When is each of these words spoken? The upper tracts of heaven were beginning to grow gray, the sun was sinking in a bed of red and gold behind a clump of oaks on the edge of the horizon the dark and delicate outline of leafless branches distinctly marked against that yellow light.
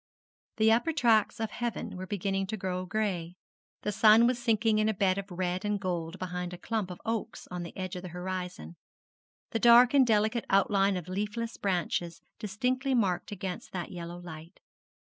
The 0.57 0.71
upper 0.71 0.93
tracts 0.93 1.39
of 1.39 1.51
heaven 1.51 1.95
were 1.95 2.07
beginning 2.07 2.47
to 2.47 2.57
grow 2.57 2.87
gray, 2.87 3.35
the 3.83 3.91
sun 3.91 4.25
was 4.25 4.39
sinking 4.39 4.79
in 4.79 4.89
a 4.89 4.95
bed 4.95 5.19
of 5.19 5.29
red 5.29 5.63
and 5.63 5.79
gold 5.79 6.17
behind 6.17 6.53
a 6.53 6.57
clump 6.57 6.89
of 6.89 6.99
oaks 7.05 7.47
on 7.51 7.61
the 7.61 7.77
edge 7.77 7.95
of 7.95 8.01
the 8.01 8.07
horizon 8.09 8.77
the 9.51 9.59
dark 9.59 9.93
and 9.93 10.07
delicate 10.07 10.45
outline 10.49 10.97
of 10.97 11.07
leafless 11.07 11.55
branches 11.55 12.19
distinctly 12.39 12.95
marked 12.95 13.31
against 13.31 13.73
that 13.73 13.91
yellow 13.91 14.17
light. 14.17 14.59